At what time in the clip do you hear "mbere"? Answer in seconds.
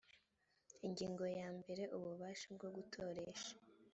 1.59-1.83